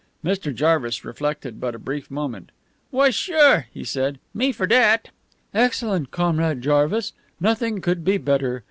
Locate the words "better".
8.17-8.59